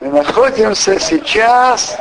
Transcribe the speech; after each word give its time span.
Мы 0.00 0.08
находимся 0.08 0.98
сейчас, 0.98 1.98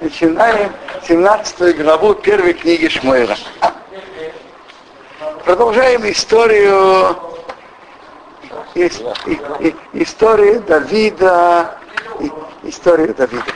начинаем 0.00 0.72
17 1.08 1.76
главу 1.78 2.14
первой 2.14 2.54
книги 2.54 2.86
Шмуэла. 2.86 3.36
Продолжаем 5.44 6.08
историю 6.08 7.16
историю 9.94 10.60
Давида, 10.60 11.76
историю 12.62 13.16
Давида. 13.16 13.52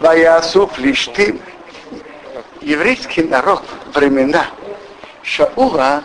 Ваясу 0.00 0.66
Флиштим, 0.66 1.40
еврейский 2.60 3.22
народ 3.22 3.62
времена 3.94 4.44
Шаула 5.22 6.04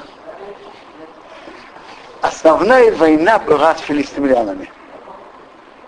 основная 2.21 2.91
война 2.95 3.39
была 3.39 3.75
с 3.75 3.81
филистимлянами, 3.81 4.69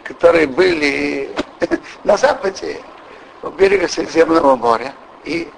которые 0.03 0.47
были 0.47 1.29
на 2.03 2.17
западе, 2.17 2.81
у 3.43 3.49
берега 3.49 3.87
Средиземного 3.87 4.55
моря. 4.55 4.93
И, 5.23 5.49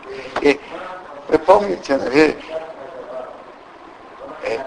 и 0.42 0.60
вы 1.30 1.40
помните, 1.40 1.98
наверное, 1.98 2.36
э, 4.44 4.58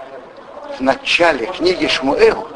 в 0.77 0.81
начале 0.81 1.47
книги 1.47 1.87
Шмуэл, 1.87 2.49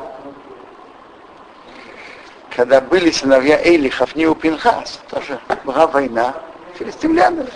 когда 2.55 2.81
были 2.81 3.11
сыновья 3.11 3.63
Эйли, 3.63 3.89
Хафни 3.89 4.25
и 4.25 4.35
Пинхас, 4.35 5.01
тоже 5.09 5.39
была 5.65 5.87
война 5.87 6.35
с 6.75 6.79
филистимлянами. 6.79 7.49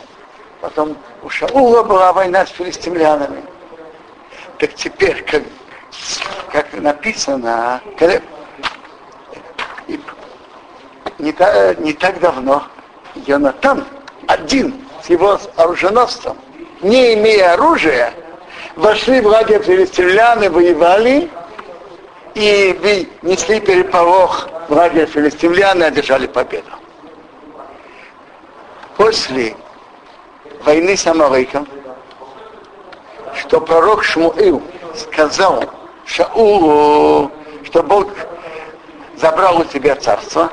Потом 0.61 0.97
у 1.23 1.29
Шаула 1.29 1.83
была 1.83 2.13
война 2.13 2.47
с 2.47 2.51
филистимлянами. 2.51 3.45
Так 4.59 4.75
теперь, 4.75 5.23
как 5.25 5.43
как 6.53 6.73
написано, 6.75 7.81
когда, 7.99 8.21
не, 11.19 11.33
так, 11.33 11.79
не 11.79 11.93
так 11.93 12.21
давно 12.21 12.67
Йонатан 13.15 13.85
один 14.27 14.75
с 15.03 15.09
его 15.09 15.39
оруженосцем, 15.57 16.37
не 16.83 17.15
имея 17.15 17.55
оружия, 17.55 18.13
вошли 18.75 19.21
в 19.21 19.27
лагерь 19.27 19.63
филистимлян 19.63 20.43
и 20.43 20.49
воевали, 20.49 21.31
и 22.35 23.09
несли 23.23 23.61
переполох 23.61 24.49
в 24.69 24.73
лагерь 24.73 25.07
филистимлян 25.07 25.83
и 25.83 25.87
одержали 25.87 26.27
победу. 26.27 26.71
После 28.97 29.57
войны 30.65 30.97
с 30.97 31.07
Амалыком, 31.07 31.69
что 33.35 33.61
пророк 33.61 34.05
Шмуил 34.05 34.63
сказал 34.95 35.65
Шаулу, 36.07 37.31
что 37.65 37.83
Бог 37.83 38.09
забрал 39.17 39.61
у 39.61 39.65
тебя 39.65 39.97
царство, 39.97 40.51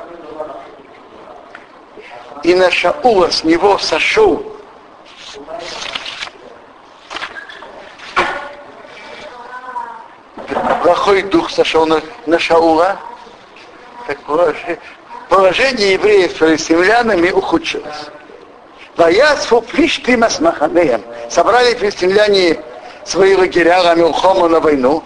и 2.42 2.54
на 2.54 2.70
Шаула 2.70 3.30
с 3.30 3.44
него 3.44 3.78
сошел 3.78 4.54
плохой 10.84 11.22
дух 11.22 11.50
сошел 11.50 11.86
на, 11.86 12.02
на 12.26 12.38
Шаула, 12.38 12.98
так 14.06 14.18
положение 15.28 15.92
евреев 15.94 16.32
с 16.32 16.36
филистимлянами 16.36 17.30
ухудшилось. 17.30 18.10
Ваясфу 18.96 19.62
флиштима 19.62 20.28
с 20.28 20.40
Маханеем. 20.40 21.02
Собрали 21.30 21.74
филистимляне 21.74 22.60
свои 23.04 23.34
лагеря 23.34 23.82
Рамилхома 23.82 24.48
на 24.48 24.60
войну. 24.60 25.02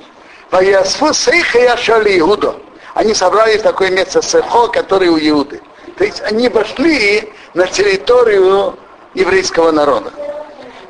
Ваясфу 0.51 1.13
Сейха 1.13 1.59
Яшали 1.59 2.19
Иуда. 2.19 2.57
Они 2.95 3.15
собрали 3.15 3.59
такое 3.59 3.91
место 3.91 4.23
Сехо, 4.23 4.69
который 4.69 5.09
у 5.09 5.19
Иуды. 5.19 5.61
То 5.97 6.05
есть 6.05 6.23
они 6.23 6.49
вошли 6.49 7.33
на 7.55 7.67
территорию 7.67 8.79
еврейского 9.15 9.71
народа. 9.71 10.13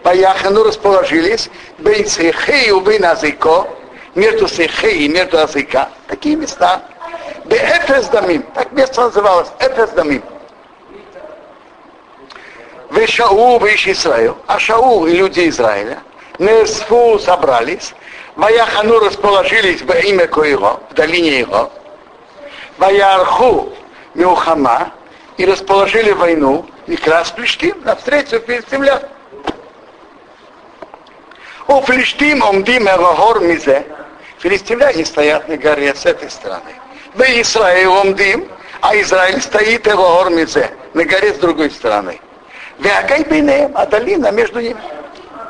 По 0.03 0.15
Яхану 0.15 0.65
расположились 0.65 1.51
Бейн 1.79 2.07
Сейхе 2.07 2.69
и 2.69 2.73
Бейн 2.81 3.05
Азико, 3.05 3.67
между 4.15 4.49
Сейхе 4.49 4.91
и 4.93 5.09
между 5.09 5.39
Азика. 5.39 5.89
Такие 6.07 6.37
места. 6.37 6.83
Беэфес. 7.47 8.07
Так 8.55 8.73
место 8.73 9.03
называлось. 9.03 9.49
Эфес 9.59 9.91
Шаул, 13.07 13.59
вы 13.59 13.75
Израиль. 13.75 14.35
А 14.47 14.59
Шаул 14.59 15.07
и 15.07 15.13
люди 15.13 15.49
Израиля 15.49 15.99
Несфу 16.39 17.19
собрались, 17.19 17.95
Ваяхану 18.39 19.01
расположились 19.01 19.83
во 19.83 19.97
имя 19.97 20.29
Коего, 20.29 20.81
в 20.91 20.95
долине 20.95 21.41
его, 21.41 21.73
Ваярху 22.79 23.73
Мюхама, 24.15 24.93
и 25.37 25.45
расположили 25.45 26.13
войну, 26.13 26.65
и 26.87 26.95
крас 26.95 27.33
Плештим 27.33 27.83
навстречу 27.83 28.39
филистимлян. 28.39 29.03
У 31.67 31.81
Плештим 31.81 32.45
омдим 32.45 32.89
Элогор 32.89 33.41
Мизе, 33.41 33.85
филистимляне 34.39 35.05
стоят 35.05 35.49
на 35.49 35.57
горе 35.57 35.93
с 35.93 36.07
этой 36.07 36.31
стороны. 36.31 36.71
В 37.15 37.21
Израиле 37.23 37.89
омдим, 37.89 38.49
а 38.81 38.97
Израиль 39.01 39.43
стоит 39.43 39.89
Элогор 39.89 40.31
Мизе, 40.31 40.71
на 40.95 41.05
горе 41.05 41.35
с 41.35 41.39
другой 41.39 41.73
стороны. 41.73 42.21
Вякай 42.79 43.27
а 43.75 43.87
долина 43.87 44.31
между 44.31 44.61
ними. 44.61 44.81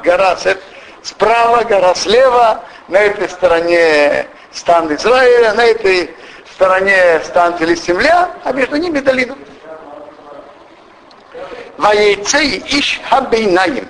Гора 0.03 0.37
с 0.37 0.47
этой 0.47 0.63
справа, 1.03 1.65
гора 1.65 1.95
слева, 1.95 2.63
на 2.89 2.99
этой 2.99 3.29
стороне 3.29 4.27
стан 4.51 4.93
Израиля, 4.95 5.55
на 5.55 5.65
этой 5.65 6.15
стороне 6.53 7.21
стан 7.25 7.57
Филистимля, 7.59 8.31
а 8.45 8.53
между 8.53 8.77
ними 8.77 9.01
долина. 9.01 9.37
Ваейцей 11.77 12.63
иш 12.67 13.01
хабейнаим. 13.09 13.89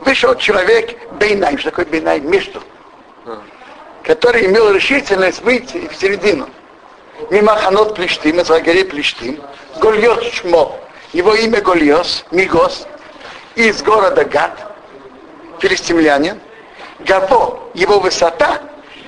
Вышел 0.00 0.34
человек 0.34 0.98
бейнаим. 1.12 1.58
Что 1.58 1.70
такое 1.70 1.86
бейнаим? 1.86 2.30
Между. 2.30 2.62
Который 4.02 4.46
имел 4.46 4.72
решительность 4.72 5.40
выйти 5.42 5.88
в 5.88 5.94
середину. 5.94 6.48
Мимо 7.30 7.54
ханот 7.56 7.94
Плештим, 7.94 8.40
из 8.40 8.50
лагерей 8.50 8.84
Плештим. 8.84 9.40
Гольот 9.78 10.24
Шмо. 10.24 10.76
Его 11.12 11.34
имя 11.34 11.60
Гольос, 11.60 12.24
Мигос. 12.32 12.86
Из 13.54 13.82
города 13.82 14.24
Гад 14.24 14.72
филистимлянин, 15.62 16.40
Гаво, 17.06 17.58
его 17.74 17.98
высота, 18.00 18.60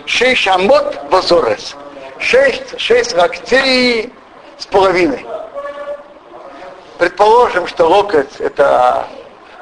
шесть 0.07 0.47
амот 0.49 0.99
возорес. 1.11 1.77
Шесть, 2.19 2.79
шесть 2.81 3.15
локтей 3.15 4.13
с 4.59 4.67
половиной. 4.67 5.27
Предположим, 6.99 7.67
что 7.67 7.87
локоть 7.87 8.41
это 8.41 9.07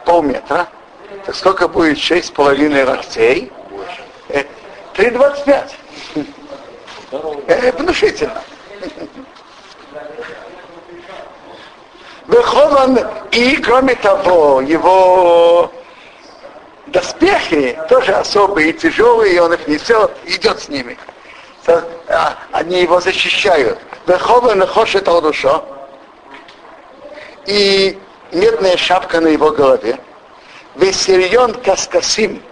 полметра. 0.05 0.69
Так 1.25 1.35
сколько 1.35 1.69
будет 1.69 1.99
шесть 1.99 2.29
с 2.29 2.31
половиной 2.31 2.85
локтей? 2.85 3.51
Три 4.95 5.11
двадцать 5.11 5.45
пять. 5.45 5.77
Внушительно. 7.79 8.43
Выхован 12.27 12.99
и, 13.31 13.57
кроме 13.57 13.95
того, 13.97 14.61
его 14.61 15.71
доспехи 16.93 17.79
тоже 17.89 18.13
особые, 18.13 18.73
тяжелые, 18.73 19.35
и 19.35 19.39
он 19.39 19.53
их 19.55 19.67
несет, 19.67 20.13
идет 20.27 20.61
с 20.61 20.69
ними. 20.69 20.97
А, 21.67 22.37
они 22.53 22.83
его 22.83 23.01
защищают. 23.01 23.79
Верховен 24.07 24.59
нахошет 24.59 25.05
душа 25.05 25.63
и 27.47 27.99
медная 28.33 28.77
шапка 28.77 29.21
на 29.21 29.29
его 29.29 29.51
голове. 29.51 29.99
Весерьон 30.75 31.55
каскасим 31.55 32.43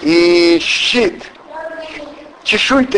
и 0.00 0.58
щит, 0.60 1.22
чешуй 2.42 2.88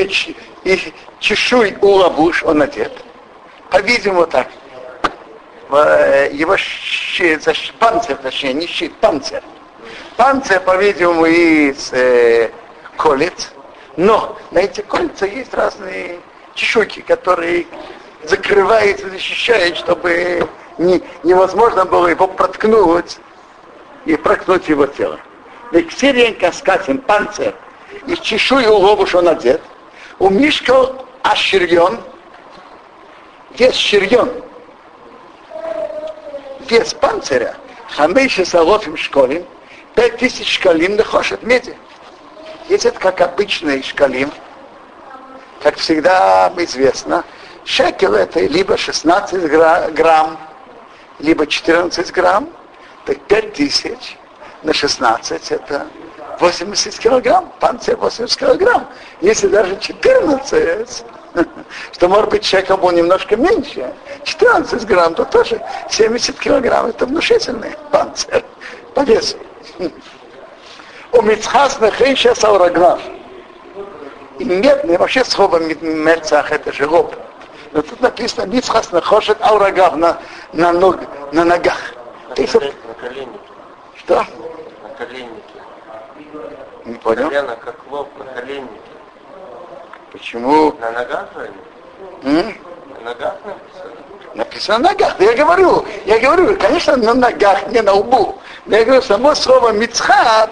и 0.64 0.92
чешуй 1.20 1.76
у 1.80 1.88
лабуш 1.88 2.42
он 2.44 2.62
одет. 2.62 2.92
По-видимому 3.70 4.26
так. 4.26 4.48
Э, 5.68 6.30
его 6.32 6.56
щит, 6.56 7.44
панцирь, 7.78 8.16
точнее, 8.16 8.54
не 8.54 8.66
щит, 8.66 8.94
панцирь 9.00 9.42
Панцирь, 10.16 10.60
по-видимому, 10.60 11.26
из 11.26 11.92
э, 11.92 12.50
колец, 12.96 13.52
но 13.98 14.38
на 14.50 14.60
эти 14.60 14.80
кольца 14.80 15.26
есть 15.26 15.52
разные 15.52 16.20
чешуйки, 16.54 17.00
которые 17.00 17.66
закрывают 18.24 19.00
и 19.00 19.10
защищают, 19.10 19.76
чтобы 19.76 20.48
не, 20.78 21.02
невозможно 21.22 21.84
было 21.84 22.06
его 22.06 22.26
проткнуть 22.28 23.18
и 24.06 24.16
проткнуть 24.16 24.68
его 24.68 24.86
тело. 24.86 25.20
Вексириен 25.72 26.34
каскатин, 26.36 26.98
панцирь, 26.98 27.54
из 28.06 28.18
чешуи 28.20 28.66
у 28.66 28.76
лобуш 28.76 29.14
он 29.14 29.28
одет, 29.28 29.60
у 30.18 30.30
Мишка 30.30 30.94
аширьон, 31.24 32.00
вес 33.58 33.74
ширьон, 33.74 34.32
вес 36.70 36.94
панциря, 36.94 37.54
хамейши 37.90 38.46
салофим 38.46 38.96
школим, 38.96 39.44
пять 39.96 40.18
тысяч 40.18 40.54
шкалим 40.54 40.94
нахошет 40.94 41.42
меди. 41.42 41.76
Если 42.68 42.90
это 42.90 43.00
как 43.00 43.20
обычный 43.20 43.82
шкалим, 43.82 44.30
как 45.62 45.76
всегда 45.76 46.52
известно, 46.58 47.24
шекел 47.64 48.14
это 48.14 48.40
либо 48.40 48.76
16 48.76 49.50
грамм, 49.94 50.38
либо 51.18 51.46
14 51.46 52.12
грамм, 52.12 52.50
так 53.06 53.18
5 53.22 53.52
тысяч 53.54 54.16
на 54.62 54.72
16 54.72 55.50
это 55.52 55.86
80 56.40 56.98
килограмм, 56.98 57.52
панцирь 57.58 57.96
80 57.96 58.38
килограмм. 58.38 58.88
Если 59.22 59.48
даже 59.48 59.78
14, 59.78 61.04
что 61.92 62.08
может 62.08 62.30
быть 62.30 62.44
шекел 62.44 62.76
был 62.76 62.90
немножко 62.90 63.36
меньше, 63.36 63.94
14 64.24 64.84
грамм, 64.84 65.14
то 65.14 65.24
тоже 65.24 65.62
70 65.88 66.38
килограмм. 66.38 66.86
Это 66.86 67.06
внушительный 67.06 67.74
панцирь 67.90 68.44
по 68.94 69.00
весу. 69.00 69.38
У 71.12 71.22
Мицхас 71.22 71.80
Нахейша 71.80 72.34
Саураграф. 72.34 73.00
И 74.38 74.44
медный, 74.44 74.98
вообще 74.98 75.24
слово 75.24 75.58
Мерцах 75.58 76.52
это 76.52 76.72
же 76.72 76.84
роб. 76.84 77.14
Но 77.72 77.82
тут 77.82 78.00
написано 78.00 78.46
Мицхас 78.46 78.92
Нахошет 78.92 79.38
Аурагав 79.40 79.96
на, 79.96 80.18
на, 80.52 80.72
ног, 80.72 80.98
на 81.32 81.44
ногах. 81.44 81.94
На, 82.28 82.34
колен, 82.34 82.72
на 82.88 82.94
коленнике. 82.94 83.38
Что? 83.96 84.24
На 84.82 84.88
коленнике. 84.98 85.42
Не 86.84 86.94
понял? 86.94 87.28
Колено 87.28 87.56
как 87.56 87.74
лоб 87.90 88.08
на 88.18 88.24
коленнике. 88.24 88.80
Почему? 90.12 90.72
На 90.80 90.90
ногах 90.90 91.28
М? 92.22 92.54
На 92.94 93.10
ногах 93.10 93.34
написано? 93.44 93.92
Написано 94.34 94.78
на 94.78 94.90
ногах. 94.90 95.16
Да 95.18 95.24
я 95.24 95.34
говорю, 95.34 95.84
я 96.04 96.18
говорю, 96.18 96.56
конечно, 96.58 96.96
на 96.96 97.14
ногах, 97.14 97.68
не 97.68 97.80
на 97.80 97.92
лбу. 97.92 98.38
Я 98.66 98.84
говорю, 98.84 99.02
само 99.02 99.34
слово 99.34 99.70
мицхат 99.70 100.50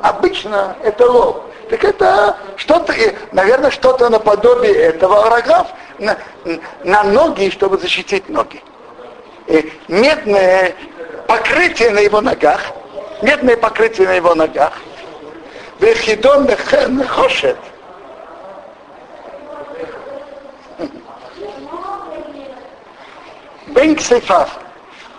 обычно 0.00 0.76
это 0.84 1.10
лоб. 1.10 1.42
Так 1.68 1.82
это 1.82 2.36
что-то, 2.56 2.94
наверное, 3.32 3.70
что-то 3.70 4.08
наподобие 4.08 4.74
этого 4.74 5.26
араграф 5.26 5.66
на, 5.98 6.16
на 6.84 7.02
ноги, 7.02 7.50
чтобы 7.50 7.78
защитить 7.78 8.28
ноги. 8.28 8.62
И 9.48 9.72
медное 9.88 10.74
покрытие 11.26 11.90
на 11.90 11.98
его 11.98 12.20
ногах, 12.20 12.60
медное 13.22 13.56
покрытие 13.56 14.06
на 14.06 14.12
его 14.12 14.34
ногах, 14.36 14.74
Вехидон 15.80 16.48
хошет. 17.08 17.58
Бен 23.66 23.98
Сейфав. 23.98 24.65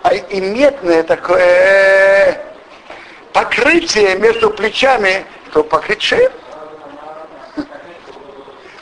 А 0.02 0.14
и 0.14 0.40
медное 0.40 1.02
такое 1.02 2.40
покрытие 3.32 4.16
между 4.16 4.50
плечами, 4.50 5.24
то 5.52 5.62
покрыть 5.64 6.02
шею. 6.02 6.30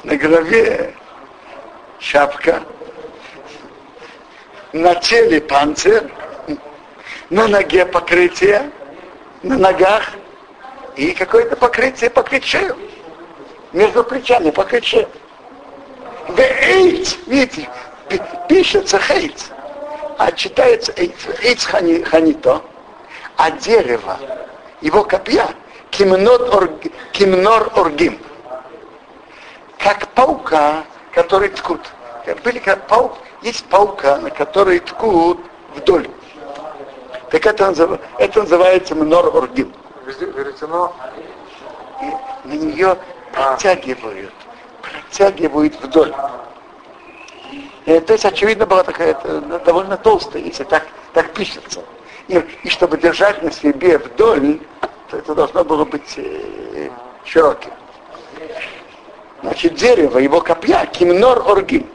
На 0.04 0.16
голове 0.16 0.94
шапка, 1.98 2.62
на 4.72 4.94
теле 4.96 5.40
панцирь, 5.40 6.04
на 7.30 7.48
ноге 7.48 7.86
покрытие, 7.86 8.70
на 9.42 9.58
ногах 9.58 10.12
и 10.96 11.12
какое-то 11.12 11.56
покрытие 11.56 12.10
покрыть 12.10 12.44
шею. 12.44 12.76
Между 13.72 14.04
плечами 14.04 14.50
покрыть 14.50 14.84
шею. 14.84 15.08
Эйц, 16.36 17.16
видите, 17.26 17.68
пишется 18.48 18.98
хейц, 18.98 19.50
а 20.18 20.32
читается 20.32 20.92
эйц, 20.96 21.14
эйц 21.42 21.64
хани, 21.64 22.02
ханито, 22.02 22.62
а 23.36 23.50
дерево, 23.50 24.18
его 24.80 25.04
копья, 25.04 25.48
кимнор 25.90 26.42
оргим, 27.74 28.18
как 29.78 30.08
паука, 30.08 30.84
который 31.12 31.50
ткут. 31.50 31.80
Были 32.42 32.58
как 32.58 32.86
паук, 32.88 33.18
есть 33.42 33.64
паука, 33.66 34.18
на 34.18 34.30
который 34.30 34.80
ткут 34.80 35.40
вдоль. 35.74 36.08
Так 37.30 37.46
это, 37.46 37.98
это 38.18 38.40
называется 38.40 38.94
мнор 38.94 39.34
оргим. 39.36 39.72
Веретено. 40.04 40.94
И 42.02 42.48
на 42.48 42.52
нее 42.52 42.96
протягивают, 43.32 44.32
протягивают 44.82 45.74
вдоль. 45.82 46.14
И, 47.86 48.00
то 48.00 48.12
есть, 48.12 48.24
очевидно, 48.24 48.66
была 48.66 48.82
такая 48.82 49.12
это, 49.12 49.40
довольно 49.64 49.96
толстая, 49.96 50.42
если 50.42 50.64
так, 50.64 50.86
так 51.12 51.32
пишется. 51.32 51.82
И, 52.26 52.42
и 52.64 52.68
чтобы 52.68 52.98
держать 52.98 53.42
на 53.44 53.52
себе 53.52 53.98
вдоль, 53.98 54.58
то 55.08 55.16
это 55.16 55.34
должно 55.36 55.62
было 55.64 55.84
быть 55.84 56.14
э, 56.16 56.90
широким. 57.24 57.70
Значит, 59.42 59.76
дерево, 59.76 60.18
его 60.18 60.40
копья, 60.40 60.84
кимнор 60.86 61.48
оргим, 61.48 61.86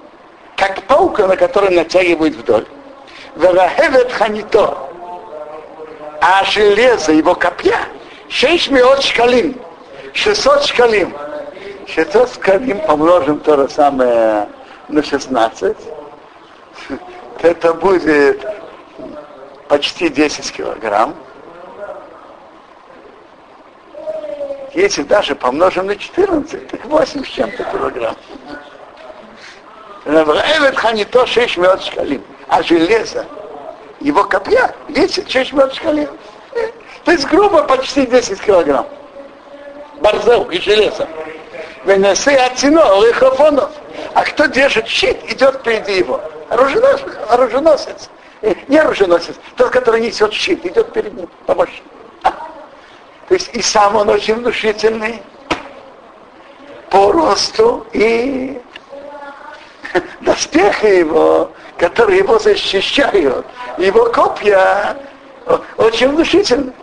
как 0.56 0.82
паука, 0.84 1.28
на 1.28 1.36
которой 1.36 1.76
натягивают 1.76 2.36
вдоль. 2.36 2.66
Верахевет 3.36 4.14
ханито, 4.14 4.78
а 6.22 6.46
железо, 6.46 7.12
его 7.12 7.36
копья, 7.36 7.80
6 8.30 8.72
миллион 8.72 9.02
шкалим, 9.02 9.60
600 10.14 10.64
шкалим. 10.64 11.14
600 11.88 12.34
шкалим 12.36 12.80
помножим 12.80 13.40
то 13.40 13.58
же 13.58 13.68
самое 13.68 14.48
на 14.92 15.04
16, 15.04 15.78
это 17.42 17.74
будет 17.74 18.46
почти 19.68 20.10
10 20.10 20.52
килограмм. 20.52 21.16
Если 24.74 25.04
даже 25.04 25.36
помножим 25.36 25.88
на 25.88 25.96
14, 25.96 26.68
так 26.68 26.86
8 26.86 27.26
с 27.26 27.28
чем-то 27.28 27.64
килограмм. 27.64 28.16
Эвет 30.06 30.78
ханито 30.78 31.26
6 31.26 31.58
миллион 31.58 31.80
шкалим. 31.80 32.24
А 32.48 32.64
железо, 32.64 33.26
его 34.00 34.24
копья 34.24 34.74
весит 34.88 35.30
6 35.30 35.54
миллион 35.54 35.72
шкалим. 35.72 36.10
То 37.04 37.12
есть 37.12 37.28
грубо 37.28 37.64
почти 37.64 38.06
10 38.06 38.42
килограмм. 38.42 38.88
Барзел 40.02 40.50
и 40.50 40.60
железо. 40.60 41.08
Венесы 41.86 42.30
отцино, 42.30 42.82
лихофонов. 43.06 43.72
А 44.14 44.24
кто 44.24 44.46
держит 44.46 44.88
щит, 44.88 45.18
идет 45.32 45.56
впереди 45.56 45.98
его. 45.98 46.22
Оруженосец. 46.50 47.14
оруженосец. 47.30 48.10
Не 48.68 48.80
оруженосец, 48.80 49.36
тот, 49.56 49.70
который 49.70 50.02
несет 50.02 50.34
щит, 50.34 50.66
идет 50.66 50.92
перед 50.94 51.14
ним, 51.14 51.30
помощь. 51.46 51.82
То 52.24 53.34
есть 53.34 53.50
и 53.54 53.62
сам 53.62 53.96
он 53.96 54.10
очень 54.10 54.36
внушительный 54.36 55.22
по 56.90 57.12
росту 57.12 57.86
и 57.94 58.60
доспехи 60.22 60.86
его, 60.86 61.52
которые 61.78 62.20
его 62.20 62.40
защищают, 62.40 63.46
его 63.78 64.06
копья 64.12 64.98
очень 65.78 66.10
внушительны. 66.10 66.74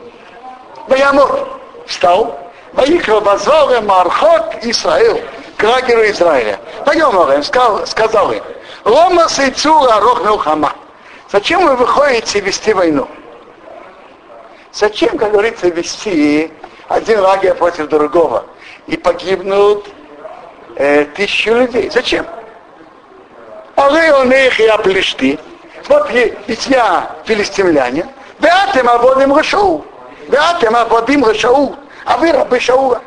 Баямур 0.89 1.61
встал, 1.87 2.39
Ваикра 2.73 3.21
возвал 3.21 3.83
Мархот 3.83 4.57
Израил, 4.63 5.21
к 5.59 5.65
Израиля. 5.65 6.61
Пойдем, 6.87 7.17
Орем, 7.17 7.43
сказал, 7.43 7.87
сказал 7.87 8.33
им, 8.33 8.43
Лома 8.85 9.29
Сейцура 9.29 10.01
Рох 10.01 10.25
Милхама. 10.25 10.73
Зачем 11.31 11.67
вы 11.67 11.77
выходите 11.77 12.41
вести 12.41 12.73
войну? 12.73 13.09
Зачем, 14.73 15.19
как 15.19 15.33
говорится, 15.33 15.69
вести 15.69 16.51
один 16.89 17.21
лагерь 17.21 17.55
против 17.55 17.89
другого? 17.89 18.45
И 18.87 18.97
погибнут 18.97 19.87
э, 20.77 21.05
тысячи 21.17 21.49
людей. 21.49 21.91
Зачем? 21.91 22.25
А 23.75 23.91
вы 23.91 24.13
он 24.13 24.33
их 24.33 24.61
и 24.61 24.67
оплешти. 24.67 25.39
Вот 25.89 26.11
ведь 26.11 26.67
я 26.69 27.11
филистимлянин. 27.25 28.07
Веатем 28.39 28.89
ободим 28.89 29.35
Рашау. 29.35 29.85
Веатем 30.29 30.77
ободим 30.77 31.25
Рашау. 31.25 31.77
А 32.05 32.17
вы 32.17 32.33
рабы 32.33 32.61
Шаула. 32.61 33.03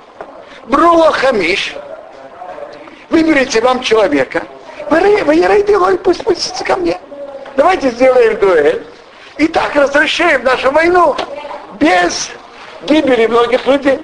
Брула 0.68 1.12
Хамиш. 1.12 1.76
Выберите 3.12 3.60
вам 3.60 3.82
человека. 3.82 4.42
Вы, 4.90 5.36
не 5.36 5.98
пусть 5.98 6.22
спустится 6.22 6.64
ко 6.64 6.78
мне. 6.78 6.98
Давайте 7.58 7.92
сделаем 7.92 8.40
дуэль. 8.40 8.86
И 9.38 9.48
так 9.48 9.76
разрешаем 9.76 10.44
нашу 10.44 10.72
войну 10.72 11.16
без 11.74 12.30
гибели 12.84 13.28
многих 13.28 13.68
людей. 13.68 14.00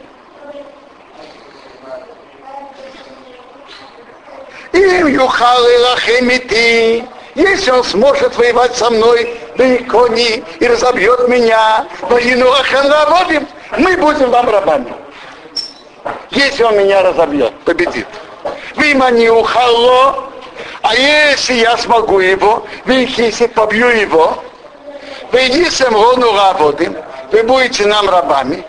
Им 4.73 5.07
юхалы 5.07 5.79
лахемити, 5.79 7.05
если 7.35 7.71
он 7.71 7.83
сможет 7.85 8.37
воевать 8.37 8.75
со 8.75 8.89
мной, 8.89 9.39
да 9.55 9.63
и 9.63 9.83
кони, 9.85 10.43
и 10.59 10.67
разобьет 10.67 11.29
меня, 11.29 11.85
войну 12.01 12.51
аханраводим, 12.51 13.47
мы 13.77 13.95
будем 13.95 14.29
вам 14.31 14.49
рабами. 14.49 14.93
Если 16.31 16.63
он 16.63 16.77
меня 16.77 17.03
разобьет, 17.03 17.53
победит. 17.63 18.07
Не 18.75 19.29
ухало, 19.29 20.29
а 20.81 20.95
если 20.95 21.53
я 21.53 21.77
смогу 21.77 22.19
его, 22.19 22.65
если 22.85 23.47
побью 23.47 23.87
его, 23.87 24.43
вы 25.31 25.39
единственным 25.39 25.95
рону 25.95 26.35
работаем, 26.35 26.95
вы 27.31 27.43
будете 27.43 27.85
нам 27.85 28.09
рабами, 28.09 28.63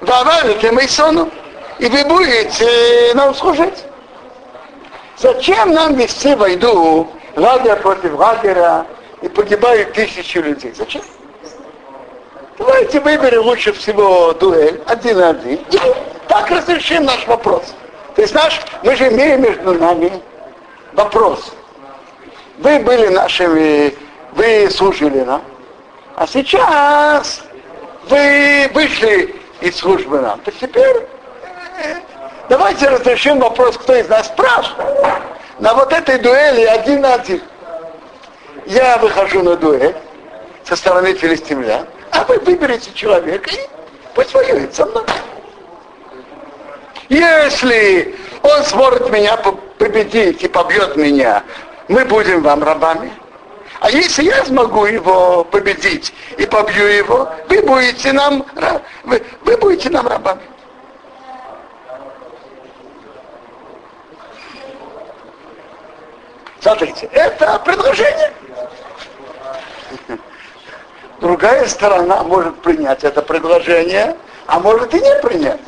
вавалите 0.00 0.70
мы 0.72 0.88
сону, 0.88 1.30
и 1.78 1.86
вы 1.86 2.04
будете 2.04 3.12
нам 3.14 3.34
служить. 3.34 3.84
Зачем 5.16 5.72
нам 5.72 5.94
вести 5.94 6.34
войну 6.34 7.08
лагерь 7.36 7.76
против 7.76 8.18
лагеря 8.18 8.86
и 9.22 9.28
погибают 9.28 9.92
тысячи 9.92 10.38
людей? 10.38 10.72
Зачем? 10.74 11.02
Давайте 12.58 13.00
выберем 13.00 13.42
лучше 13.42 13.72
всего 13.72 14.32
дуэль, 14.32 14.82
один 14.86 15.18
на 15.18 15.30
один, 15.30 15.58
и 15.70 15.78
так 16.28 16.50
разрешим 16.50 17.04
наш 17.04 17.26
вопрос. 17.26 17.74
То 18.14 18.22
есть 18.22 18.34
наш, 18.34 18.60
мы 18.82 18.94
же 18.96 19.08
имеем 19.08 19.42
между 19.42 19.74
нами 19.74 20.22
вопрос. 20.92 21.52
Вы 22.58 22.78
были 22.78 23.08
нашими, 23.08 23.94
вы 24.32 24.70
служили 24.70 25.20
нам, 25.20 25.42
а 26.16 26.26
сейчас 26.26 27.42
вы 28.08 28.70
вышли 28.72 29.34
из 29.60 29.76
службы 29.76 30.20
нам. 30.20 30.38
То 30.40 30.52
теперь 30.52 30.96
э, 30.96 31.96
давайте 32.48 32.88
разрешим 32.88 33.40
вопрос, 33.40 33.76
кто 33.76 33.96
из 33.96 34.08
нас 34.08 34.26
спрашивает. 34.26 35.22
На 35.58 35.74
вот 35.74 35.92
этой 35.92 36.18
дуэли 36.18 36.64
один 36.64 37.00
на 37.00 37.14
один. 37.14 37.42
Я 38.66 38.96
выхожу 38.98 39.42
на 39.42 39.56
дуэль 39.56 39.96
со 40.64 40.76
стороны 40.76 41.14
филистимлян, 41.14 41.86
а 42.12 42.24
вы 42.24 42.38
выберете 42.38 42.92
человека 42.94 43.50
и 43.50 43.58
пусть 44.14 44.32
воюет 44.34 44.74
со 44.74 44.86
мной. 44.86 45.04
Если 47.44 48.16
он 48.42 48.64
сможет 48.64 49.10
меня 49.10 49.36
победить 49.36 50.42
и 50.42 50.48
побьет 50.48 50.96
меня, 50.96 51.44
мы 51.88 52.06
будем 52.06 52.42
вам 52.42 52.64
рабами. 52.64 53.12
А 53.80 53.90
если 53.90 54.24
я 54.24 54.42
смогу 54.46 54.86
его 54.86 55.44
победить 55.44 56.14
и 56.38 56.46
побью 56.46 56.86
его, 56.86 57.28
вы 57.50 57.60
будете 57.60 58.12
нам, 58.14 58.46
вы, 59.02 59.22
вы 59.42 59.56
будете 59.58 59.90
нам 59.90 60.08
рабами. 60.08 60.40
Смотрите, 66.60 67.10
это 67.12 67.58
предложение. 67.58 68.32
Другая 71.20 71.66
сторона 71.66 72.22
может 72.22 72.62
принять 72.62 73.04
это 73.04 73.20
предложение, 73.20 74.16
а 74.46 74.60
может 74.60 74.94
и 74.94 75.00
не 75.00 75.14
принять. 75.20 75.60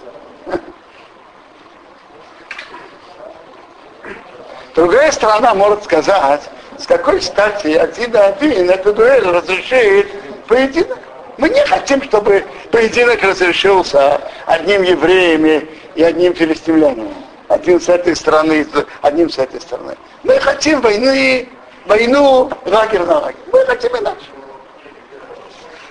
Другая 4.77 5.11
сторона 5.11 5.55
может 5.55 5.85
сказать, 5.85 6.43
с 6.79 6.87
какой 6.87 7.23
стати 7.23 7.69
один 7.69 8.13
на 8.13 8.27
один 8.27 8.69
эту 8.69 8.93
дуэль 8.93 9.27
разрешит 9.27 10.07
поединок. 10.47 10.99
Мы 11.39 11.49
не 11.49 11.65
хотим, 11.65 12.03
чтобы 12.03 12.45
поединок 12.71 13.23
разрешился 13.23 14.21
одним 14.45 14.83
евреями 14.83 15.67
и 15.95 16.03
одним 16.03 16.35
филистимлянином. 16.35 17.15
Один 17.49 17.81
с 17.81 17.89
этой 17.89 18.15
стороны, 18.15 18.67
одним 19.01 19.31
с 19.31 19.39
этой 19.39 19.63
стороны. 19.63 19.97
Мы 20.25 20.39
хотим 20.41 20.83
войны, 20.83 21.49
войну 21.87 22.51
лагерь 22.67 23.03
на 23.05 23.21
лагерь. 23.21 23.41
Мы 23.51 23.65
хотим 23.65 23.97
иначе. 23.97 24.27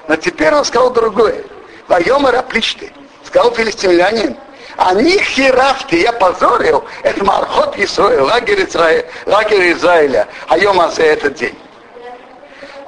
Но 0.08 0.16
теперь 0.16 0.54
он 0.54 0.64
сказал 0.64 0.92
другое. 0.92 1.44
Вайомара 1.88 2.44
пличты. 2.44 2.92
Сказал 3.24 3.52
филистимлянин, 3.52 4.38
они 4.78 5.18
хирафты, 5.18 6.02
я 6.02 6.12
позорил, 6.12 6.84
это 7.04 7.24
Мархот 7.24 7.78
Исраил, 7.78 8.26
лагерь 8.26 8.66
Израиля, 8.66 9.06
лагерь 9.26 9.72
Израиля, 9.74 10.28
а 10.48 10.58
за 10.92 11.04
этот 11.04 11.36
день. 11.36 11.58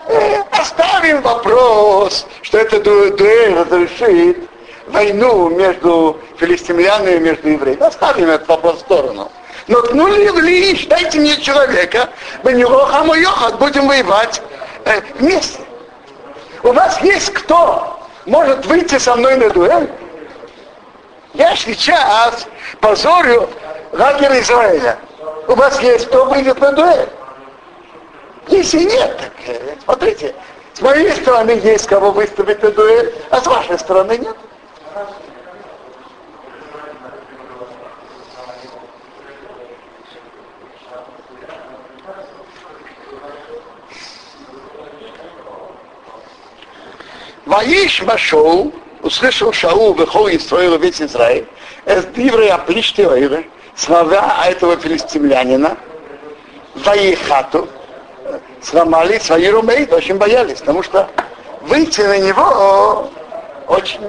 Э, 0.08 0.41
оставим 0.51 1.22
вопрос, 1.22 2.25
что 2.41 2.58
это 2.58 2.79
дуэль 2.79 3.56
разрешит 3.56 4.50
войну 4.88 5.50
между 5.50 6.20
филистимлянами 6.38 7.15
и 7.15 7.20
между 7.20 7.50
евреями. 7.50 7.84
Оставим 7.84 8.29
этот 8.29 8.48
вопрос 8.48 8.77
в 8.77 8.79
сторону. 8.82 9.32
Но 9.67 9.82
ну 9.94 10.08
ли, 10.08 10.88
дайте 10.88 11.20
мне 11.20 11.36
человека, 11.41 12.10
мы 12.44 12.53
не 12.53 12.63
хаму 12.65 13.15
йохат, 13.15 13.60
будем 13.60 13.88
воевать 13.88 14.41
э, 14.86 15.01
вместе. 15.20 15.60
У 16.63 16.72
вас 16.72 17.01
есть 17.01 17.34
кто 17.34 18.00
может 18.25 18.65
выйти 18.65 18.98
со 18.98 19.15
мной 19.15 19.36
на 19.36 19.50
дуэль? 19.50 19.89
Я 21.38 21.56
сейчас 21.56 22.48
позорю 22.82 23.48
лагерь 23.91 24.39
Израиля. 24.41 24.98
У 25.48 25.53
вас 25.53 25.79
есть 25.84 26.08
кто 26.08 26.25
выйдет 26.25 26.60
на 26.60 26.72
дуэль? 26.72 27.10
Если 28.48 28.79
нет, 28.79 29.17
так, 29.20 29.34
э, 29.46 29.75
смотрите, 29.84 30.34
с 30.74 30.82
моей 30.82 31.12
стороны 31.12 31.51
есть 31.51 31.86
кого 31.86 32.10
выставить 32.10 32.63
на 32.63 32.72
дуэль, 32.72 33.13
а 33.29 33.39
с 33.39 33.46
вашей 33.46 33.77
стороны 33.77 34.17
нет. 34.17 34.36
Ваиш 47.46 48.01
вошел 48.01 48.74
услышал 49.08 49.54
Шаул, 49.54 49.94
выхол 49.94 50.28
и 50.28 50.38
строил 50.38 50.78
весь 50.78 51.02
Израиль, 51.02 51.48
с 51.86 52.06
диврой 52.08 52.50
оплиштила 52.50 53.18
слова 53.76 54.46
этого 54.46 54.76
филистимлянина, 54.78 55.78
Ваихату, 56.76 57.68
сломали 58.62 59.18
свои 59.20 59.50
румей, 59.50 59.88
очень 59.90 60.18
боялись, 60.18 60.60
потому 60.60 60.84
что 60.84 61.08
выйти 61.62 62.02
на 62.02 62.20
него 62.20 63.10
очень 63.68 64.02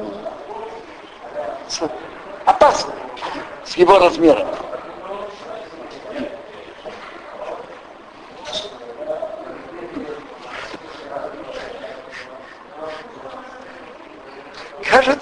опасно 2.45 2.93
с 3.65 3.77
его 3.77 3.99
размером. 3.99 4.49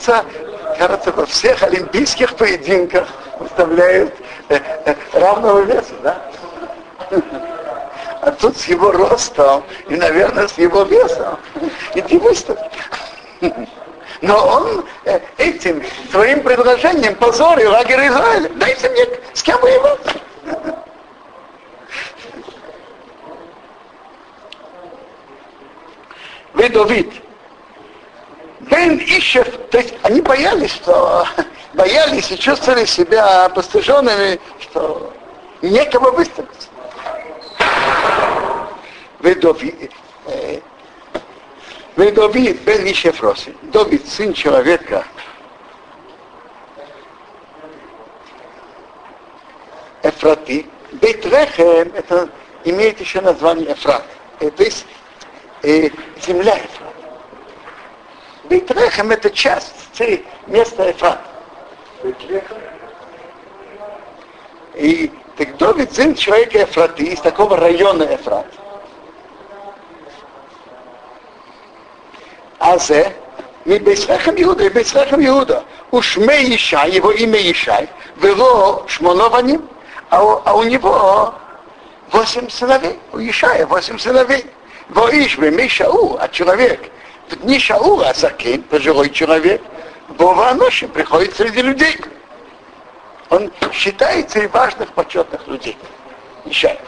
Кажется, 0.07 0.25
кажется, 0.79 1.13
во 1.13 1.27
всех 1.27 1.63
олимпийских 1.63 2.35
поединках 2.37 3.09
выставляют 3.39 4.15
э, 4.49 4.59
э, 4.85 4.95
равного 5.13 5.61
веса, 5.61 5.95
да? 6.03 6.23
А 8.23 8.31
тут 8.33 8.57
с 8.57 8.65
его 8.67 8.91
ростом 8.93 9.65
и, 9.89 9.97
наверное, 9.97 10.49
с 10.49 10.59
его 10.59 10.83
весом. 10.83 11.39
Иди 11.95 12.19
выставь. 12.19 12.59
Но 14.23 14.47
он 14.47 14.87
э, 15.05 15.21
этим 15.39 15.83
своим 16.11 16.43
предложением 16.43 17.15
позорил 17.17 17.73
лагерь 17.73 18.09
Израиля. 18.09 18.49
Дайте 18.57 18.89
мне 18.91 19.07
с 19.33 19.43
кем 19.43 19.61
воевать. 19.61 20.01
Вы, 26.55 26.69
Давид, 26.71 27.13
Бен 28.67 28.99
Ищев, 28.99 29.47
то 29.71 29.79
есть 29.79 29.95
они 30.03 30.21
боялись, 30.21 30.73
что 30.73 31.27
боялись 31.75 32.31
и 32.33 32.39
чувствовали 32.39 32.85
себя 32.85 33.49
постыженными, 33.51 34.41
что 34.61 35.13
некого 35.63 36.11
выставить. 36.11 36.69
Ведови, 39.21 39.91
э, 40.27 40.61
Ведови 41.97 42.53
Бен 42.53 42.87
Ищев 42.87 43.23
Роси, 43.23 43.55
Довид, 43.63 44.07
сын 44.09 44.33
человека, 44.33 45.05
Эфрати, 50.03 50.67
Бейтрехем, 50.93 51.93
это 51.95 52.29
имеет 52.65 53.01
еще 53.01 53.21
название 53.21 53.73
Эфрат, 53.73 54.05
э, 54.41 54.51
то 54.51 54.63
есть 54.63 54.87
э, 55.63 55.89
земля 56.21 56.59
Эфрат. 56.59 56.96
Бейтрехем 58.49 59.11
это 59.11 59.31
часть 59.31 59.75
места 60.47 60.91
Эфрат. 60.91 61.21
И 64.75 65.11
так 65.37 65.57
Довид 65.57 65.95
сын 65.95 66.15
человека 66.15 66.65
Эфраты, 66.65 67.05
из 67.05 67.21
такого 67.21 67.57
района 67.57 68.05
Эфрат. 68.15 68.47
А 72.59 72.79
зе, 72.79 73.13
мы 73.65 73.79
Бейсрехем 73.79 74.35
Иуда, 74.43 74.65
и 74.65 74.69
Бейсрехем 74.69 75.25
Иуда. 75.25 75.65
У 75.91 76.01
Шме 76.01 76.55
Ишай, 76.55 76.91
его 76.91 77.11
имя 77.11 77.39
Ишай, 77.51 77.89
было 78.17 78.87
Шмонованим, 78.89 79.69
а 80.11 80.25
у, 80.25 80.41
а 80.45 80.55
у 80.55 80.63
него 80.63 81.35
восемь 82.13 82.49
сыновей, 82.49 82.99
у 83.13 83.19
Ишая 83.19 83.67
восемь 83.67 83.99
сыновей. 83.99 84.47
Во 84.89 85.11
Ишбе 85.11 85.51
Мишау, 85.51 86.17
а 86.21 86.29
человек, 86.29 86.91
в 87.29 87.37
дни 87.37 87.59
Шаула 87.59 88.13
Закин, 88.15 88.63
пожилой 88.63 89.11
человек, 89.11 89.63
Бова 90.09 90.51
Аношим 90.51 90.91
приходит 90.91 91.35
среди 91.37 91.63
людей. 91.63 91.97
Он 93.31 93.51
считается 93.73 94.41
и 94.41 94.47
важных 94.47 94.93
почетных 94.93 95.47
людей. 95.49 95.77
Ишай. 96.45 96.79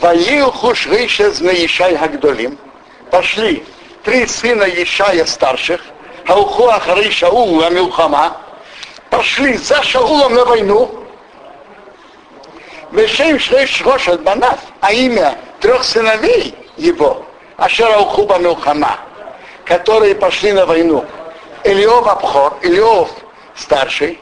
Ваилху 0.00 0.74
Шриша 0.74 1.30
Знаишай 1.32 1.96
Хагдолим. 1.96 2.58
Пошли 3.10 3.64
три 4.04 4.26
сына 4.26 4.64
Ешая 4.64 5.24
старших, 5.24 5.80
Хауху 6.26 6.68
Ахары 6.68 7.10
Шаул 7.10 7.62
Амилхама, 7.62 8.36
пошли 9.10 9.56
за 9.56 9.82
Шаулом 9.82 10.34
на 10.34 10.44
войну, 10.44 11.03
Вешем 12.94 13.40
Шлеш 13.40 13.82
Рошат 13.82 14.22
Банав, 14.22 14.60
а 14.80 14.92
имя 14.92 15.36
трех 15.58 15.82
сыновей 15.82 16.54
его, 16.76 17.26
Ашера 17.56 17.98
Ухуба 17.98 18.38
Милхама, 18.38 18.98
которые 19.64 20.14
пошли 20.14 20.52
на 20.52 20.64
войну. 20.64 21.04
Илиов 21.64 22.06
Абхор, 22.06 22.56
Илиов 22.62 23.10
старший, 23.56 24.20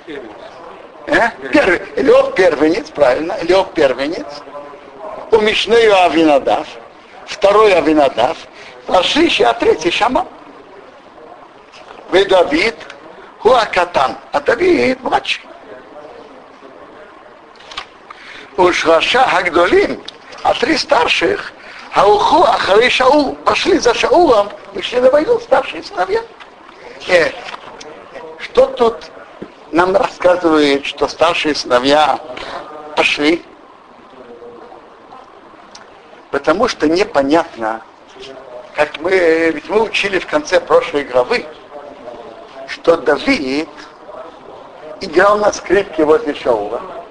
э? 1.07 1.21
Первый, 1.52 1.83
Илиов 1.97 2.35
первенец, 2.35 2.88
правильно, 2.88 3.35
Илиов 3.43 3.75
первенец, 3.75 4.26
у 5.31 5.38
Мишнею 5.38 5.95
Авинадав, 6.05 6.67
второй 7.26 7.75
Авинадав, 7.75 8.38
Рашиши, 8.88 9.45
а 9.45 9.52
третий 9.52 9.91
Шама. 9.91 10.26
Вы 12.11 12.25
Давид, 12.25 12.76
Хуакатан, 13.41 14.17
а 14.33 14.41
Давид 14.41 15.02
младший. 15.02 15.43
Уж 18.62 18.87
Раша 18.87 19.26
Хагдолим, 19.26 20.00
а 20.45 20.54
три 20.54 20.78
старших, 20.78 21.52
Хауху 21.90 22.45
Ахары 22.45 22.88
Шаул, 22.90 23.35
пошли 23.35 23.76
за 23.81 23.92
Шаулом, 23.92 24.50
вышли 24.73 25.00
на 25.00 25.11
войну 25.11 25.40
старшие 25.40 25.83
сыновья. 25.83 26.21
Э, 27.09 27.33
что 28.38 28.66
тут 28.66 29.11
нам 29.73 29.97
рассказывает, 29.97 30.87
что 30.87 31.09
старшие 31.09 31.57
сыновья 31.57 32.21
пошли? 32.95 33.42
Потому 36.31 36.69
что 36.69 36.88
непонятно, 36.88 37.83
как 38.76 39.00
мы, 39.00 39.50
ведь 39.54 39.69
мы 39.69 39.83
учили 39.83 40.21
в 40.21 40.26
конце 40.28 40.61
прошлой 40.61 41.02
главы, 41.02 41.47
что 42.69 42.97
Давид 42.97 43.69
играл 45.00 45.38
на 45.38 45.52
скрипке 45.52 46.04
возле 46.04 46.33
Шаула. 46.37 47.01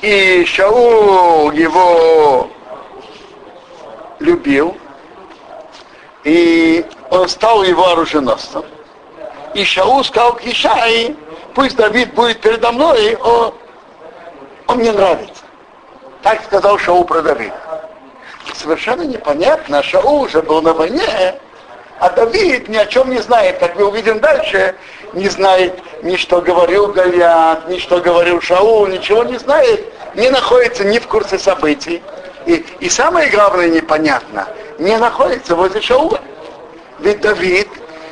И 0.00 0.44
Шаул 0.46 1.50
его 1.52 2.50
любил, 4.18 4.76
и 6.24 6.84
он 7.10 7.28
стал 7.28 7.62
его 7.62 7.88
оруженосцем. 7.88 8.64
И 9.54 9.64
Шаул 9.64 10.02
сказал 10.02 10.34
к 10.34 10.46
Ишай, 10.46 11.14
пусть 11.54 11.76
Давид 11.76 12.14
будет 12.14 12.40
передо 12.40 12.72
мной, 12.72 13.16
он, 13.16 13.54
он 14.66 14.78
мне 14.78 14.92
нравится. 14.92 15.42
Так 16.22 16.42
сказал 16.44 16.78
Шаул 16.78 17.04
про 17.04 17.20
Давида. 17.20 17.54
Совершенно 18.54 19.02
непонятно, 19.02 19.82
Шаул 19.82 20.22
уже 20.22 20.40
был 20.42 20.62
на 20.62 20.72
войне, 20.72 21.38
а 21.98 22.10
Давид 22.10 22.68
ни 22.68 22.76
о 22.76 22.86
чем 22.86 23.10
не 23.10 23.18
знает, 23.18 23.58
как 23.58 23.76
мы 23.76 23.86
увидим 23.86 24.20
дальше, 24.20 24.74
не 25.12 25.28
знает 25.28 25.78
ни 26.02 26.16
что 26.16 26.40
говорил 26.40 26.88
Галиат, 26.88 27.68
ни 27.68 27.78
что 27.78 28.00
говорил 28.00 28.40
Шаул, 28.40 28.86
ничего 28.86 29.24
не 29.24 29.38
знает, 29.38 29.84
не 30.14 30.30
находится 30.30 30.84
ни 30.84 30.98
в 30.98 31.06
курсе 31.06 31.38
событий. 31.38 32.02
И, 32.46 32.64
и 32.80 32.88
самое 32.88 33.30
главное 33.30 33.68
непонятно, 33.68 34.48
не 34.78 34.96
находится 34.96 35.54
возле 35.54 35.80
Шаула. 35.80 36.20
Ведь 36.98 37.20
Давид, 37.20 37.68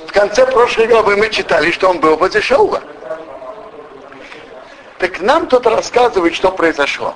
в 0.06 0.12
конце 0.12 0.46
прошлой 0.46 0.86
главы 0.86 1.16
мы 1.16 1.30
читали, 1.30 1.70
что 1.70 1.88
он 1.88 2.00
был 2.00 2.16
возле 2.16 2.40
Шаула. 2.40 2.82
Так 4.98 5.20
нам 5.20 5.46
тут 5.46 5.66
рассказывает, 5.66 6.34
что 6.34 6.50
произошло. 6.50 7.14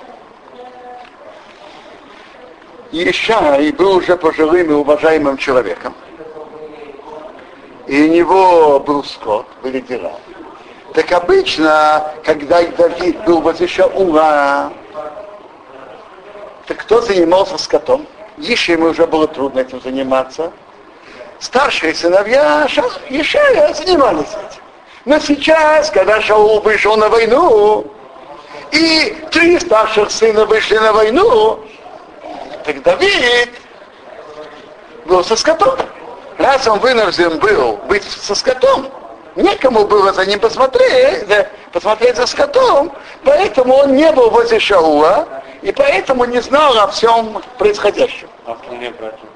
Ишай 2.91 3.73
был 3.73 3.97
уже 3.97 4.17
пожилым 4.17 4.71
и 4.71 4.75
уважаемым 4.75 5.37
человеком. 5.37 5.95
И 7.87 8.03
у 8.05 8.13
него 8.13 8.81
был 8.81 9.05
скот, 9.05 9.47
были 9.63 9.81
дела. 9.81 10.13
Так 10.95 11.11
обычно, 11.13 12.13
когда 12.25 12.63
Давид 12.63 13.23
был 13.25 13.41
возле 13.41 13.67
Шаула, 13.67 14.73
так 16.67 16.79
кто 16.79 17.01
занимался 17.03 17.59
скотом? 17.59 18.07
Еще 18.39 18.73
ему 18.73 18.87
уже 18.87 19.07
было 19.07 19.29
трудно 19.29 19.61
этим 19.61 19.81
заниматься. 19.83 20.51
Старшие 21.41 21.95
сыновья 21.95 22.67
Ешая 23.11 23.75
занимались 23.75 24.29
этим. 24.29 24.63
Но 25.05 25.19
сейчас, 25.19 25.91
когда 25.91 26.21
Шаул 26.23 26.61
вышел 26.61 26.97
на 26.97 27.09
войну, 27.09 27.93
и 28.73 29.17
три 29.31 29.59
старших 29.61 30.11
сына 30.11 30.47
вышли 30.47 30.79
на 30.79 30.93
войну, 30.93 31.61
так 32.65 32.83
Давид 32.83 33.51
был 35.05 35.23
со 35.23 35.37
скотом. 35.37 35.79
Раз 36.39 36.67
он 36.67 36.79
вынужден 36.81 37.39
был 37.39 37.77
быть 37.89 38.03
со 38.05 38.35
скотом, 38.35 38.89
некому 39.37 39.87
было 39.87 40.13
за 40.13 40.27
ним 40.27 40.41
посмотреть, 40.41 41.27
посмотреть 41.73 42.17
за 42.17 42.27
скотом, 42.27 42.93
поэтому 43.25 43.75
он 43.75 43.95
не 43.95 44.11
был 44.13 44.31
возле 44.31 44.59
Шаула, 44.59 45.29
и 45.63 45.73
поэтому 45.73 46.25
не 46.25 46.41
знал 46.41 46.77
о 46.79 46.89
всем 46.89 47.41
происходящем. 47.59 48.29
А 48.47 48.55
в 48.55 48.73
не 48.73 48.91
братья? 48.91 49.34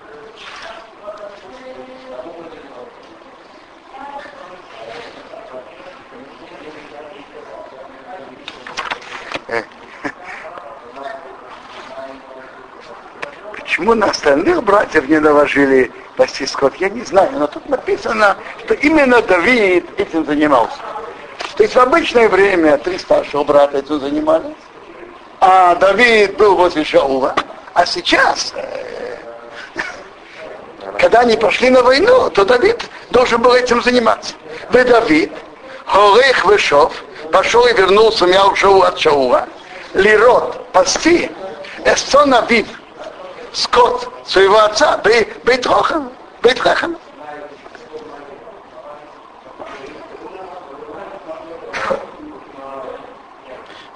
Почему 13.79 13.95
на 13.95 14.07
остальных 14.07 14.65
братьев 14.65 15.09
не 15.09 15.21
наложили 15.21 15.93
пасти 16.17 16.45
скот, 16.47 16.75
я 16.81 16.89
не 16.89 17.05
знаю, 17.05 17.31
но 17.35 17.47
тут 17.47 17.69
написано, 17.69 18.37
что 18.65 18.75
именно 18.75 19.23
Давид 19.23 19.87
этим 19.97 20.27
занимался. 20.27 20.79
То 21.57 21.63
есть 21.63 21.77
в 21.77 21.79
обычное 21.79 22.29
время 22.29 22.77
три 22.79 22.99
старших 22.99 23.47
брата 23.47 23.79
этим 23.79 24.01
занимались, 24.01 24.57
а 25.41 25.77
Давид 25.77 26.37
был 26.37 26.57
возле 26.57 26.83
Шаула, 26.83 27.37
а 27.73 27.87
сейчас, 27.87 28.53
э, 28.57 29.17
когда 30.99 31.21
они 31.21 31.37
пошли 31.37 31.71
на 31.71 31.85
войну, 31.85 32.31
то 32.31 32.45
Давид 32.45 32.85
должен 33.11 33.41
был 33.41 33.55
этим 33.55 33.81
заниматься. 33.81 34.35
Вы 34.71 34.83
Давид, 34.83 35.31
Холех 35.87 36.45
Вышов, 36.45 36.93
пошел 37.31 37.65
и 37.69 37.73
вернулся 37.75 38.27
мял 38.27 38.57
Шау 38.57 38.83
от 38.83 38.99
Шаула. 38.99 39.47
Лирот, 39.95 40.67
пасти, 40.73 41.31
Эсцон 41.85 42.35
Авив, 42.35 42.67
скот 43.53 44.09
своего 44.27 44.59
отца, 44.59 45.01
Бейтрохан, 45.45 46.11
Бейтрахан. 46.43 46.97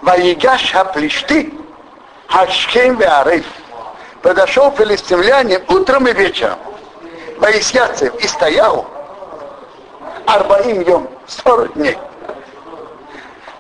ויגש 0.03 0.73
הפלשתי, 0.73 1.55
השכם 2.27 2.97
והערב. 2.97 3.45
Подошел 4.21 4.71
филистимлянин 4.73 5.63
утром 5.69 6.07
и 6.09 6.13
вечером. 6.13 6.59
ויתיצב 7.39 8.15
и 8.17 8.27
стоял 8.27 8.87
ארבעים 10.27 10.83
יום, 10.83 11.09
40 11.27 11.75
дней. 11.75 11.99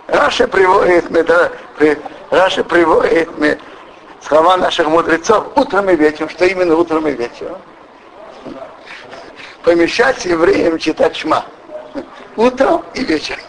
Раши 0.09 0.47
приводит, 0.47 1.05
Раши 2.31 2.65
приводит 2.65 3.29
слова 4.33 4.57
наших 4.57 4.89
мудрецов 4.89 5.45
утром 5.57 5.91
и 5.91 5.95
вечером, 5.95 6.31
что 6.31 6.47
именно 6.47 6.75
утром 6.75 7.07
и 7.07 7.13
вечером. 7.13 7.59
Помещать 9.63 10.25
евреям 10.25 10.79
читать 10.79 11.15
шма. 11.15 11.45
Утром 12.37 12.83
и 12.95 13.05
вечером. 13.05 13.43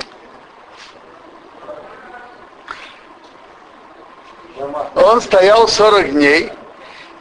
Он 4.95 5.21
стоял 5.21 5.69
40 5.69 6.11
дней. 6.11 6.51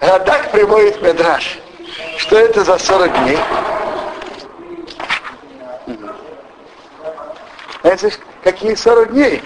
Радак 0.00 0.50
приводит 0.50 1.00
Медраж. 1.00 1.60
Что 2.18 2.38
это 2.38 2.64
за 2.64 2.76
40 2.76 3.12
дней? 3.22 3.38
Это 7.84 8.10
какие 8.42 8.74
40 8.74 9.12
дней? 9.12 9.40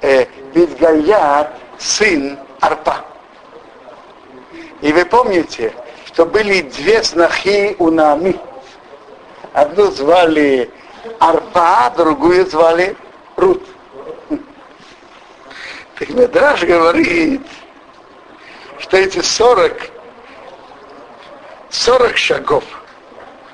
Э, 0.00 0.26
ведь 0.54 0.78
Гаят 0.78 1.65
сын 1.78 2.38
Арпа. 2.60 3.04
И 4.80 4.92
вы 4.92 5.04
помните, 5.04 5.72
что 6.06 6.26
были 6.26 6.62
две 6.62 7.02
снохи 7.02 7.76
у 7.78 7.90
Нами. 7.90 8.38
Одну 9.52 9.90
звали 9.90 10.70
Арпа, 11.18 11.92
другую 11.96 12.46
звали 12.46 12.96
Рут. 13.36 13.62
Так 15.98 16.10
Медраж 16.10 16.62
говорит, 16.62 17.42
что 18.78 18.98
эти 18.98 19.20
40, 19.20 19.90
40 21.70 22.16
шагов, 22.16 22.64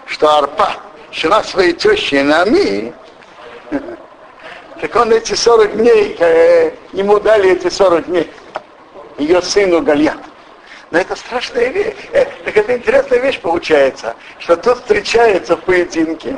что 0.06 0.38
Арпа 0.38 0.76
жена 1.12 1.44
своей 1.44 1.72
тещи 1.72 2.16
Нами, 2.16 2.92
так 4.82 4.96
он 4.96 5.12
эти 5.12 5.34
40 5.34 5.76
дней, 5.76 6.16
э, 6.18 6.72
ему 6.92 7.20
дали 7.20 7.52
эти 7.52 7.70
40 7.70 8.06
дней, 8.06 8.28
ее 9.16 9.40
сыну 9.40 9.80
Гальят. 9.80 10.18
Но 10.90 10.98
это 10.98 11.14
страшная 11.14 11.68
вещь. 11.68 11.94
Э, 12.10 12.24
так 12.44 12.56
это 12.56 12.76
интересная 12.76 13.20
вещь 13.20 13.40
получается, 13.40 14.16
что 14.40 14.56
тут 14.56 14.78
встречаются 14.78 15.56
в 15.56 15.60
поединке 15.60 16.36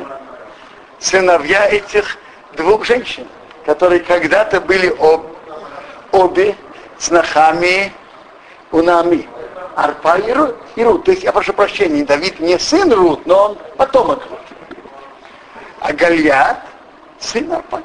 сыновья 0.99 1.67
этих 1.71 2.19
двух 2.55 2.85
женщин, 2.85 3.27
которые 3.65 4.01
когда-то 4.01 4.61
были 4.61 4.89
об, 4.89 5.25
обе 6.13 6.55
снохами 6.99 7.95
Унами. 8.73 9.27
Арпа 9.75 10.19
и 10.19 10.31
Рут, 10.31 10.55
и 10.77 10.85
Рут. 10.85 11.05
То 11.05 11.13
есть, 11.13 11.25
я 11.25 11.33
прошу 11.33 11.55
прощения, 11.55 12.05
Давид 12.05 12.41
не 12.41 12.59
сын 12.59 12.93
Рут, 12.93 13.25
но 13.25 13.43
он 13.43 13.59
потомок 13.79 14.23
Рут. 14.29 14.41
А 15.81 15.95
Гальят 15.95 16.61
сын 17.19 17.51
Арпа. 17.51 17.81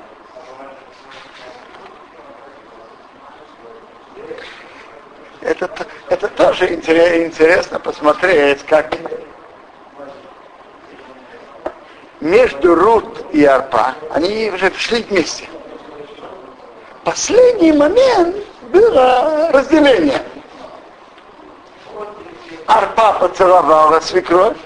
Это, 5.41 5.69
это 6.09 6.27
тоже 6.27 6.73
интересно 6.73 7.79
посмотреть, 7.79 8.63
как 8.65 8.93
между 12.19 12.75
Рут 12.75 13.25
и 13.31 13.45
Арпа, 13.45 13.95
они 14.11 14.51
уже 14.51 14.71
шли 14.75 15.03
вместе. 15.03 15.45
Последний 17.05 17.71
момент 17.71 18.35
было 18.71 19.49
разделение. 19.53 20.21
Арпа 22.67 23.13
поцеловала 23.13 23.99
свекровь, 24.01 24.57